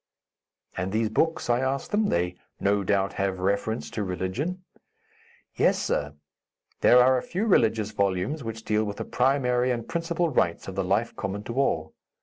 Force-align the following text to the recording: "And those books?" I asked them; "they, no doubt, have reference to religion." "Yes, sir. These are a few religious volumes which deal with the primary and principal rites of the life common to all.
"And 0.75 0.91
those 0.91 1.09
books?" 1.09 1.47
I 1.47 1.59
asked 1.59 1.91
them; 1.91 2.07
"they, 2.07 2.35
no 2.59 2.83
doubt, 2.83 3.13
have 3.21 3.37
reference 3.37 3.91
to 3.91 4.03
religion." 4.03 4.63
"Yes, 5.53 5.77
sir. 5.77 6.15
These 6.79 6.93
are 6.93 7.19
a 7.19 7.21
few 7.21 7.45
religious 7.45 7.91
volumes 7.91 8.43
which 8.43 8.63
deal 8.63 8.83
with 8.83 8.97
the 8.97 9.05
primary 9.05 9.69
and 9.69 9.87
principal 9.87 10.29
rites 10.29 10.67
of 10.67 10.73
the 10.73 10.83
life 10.83 11.15
common 11.15 11.43
to 11.43 11.53
all. 11.53 11.93